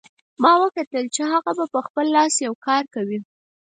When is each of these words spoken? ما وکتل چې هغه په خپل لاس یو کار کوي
ما 0.41 0.53
وکتل 0.63 1.05
چې 1.15 1.21
هغه 1.31 1.51
په 1.75 1.79
خپل 1.85 2.05
لاس 2.15 2.33
یو 2.45 2.53
کار 2.67 2.83
کوي 2.95 3.19